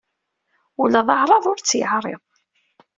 [0.81, 2.23] Ula d aɛraḍ ur t-yeɛriḍ.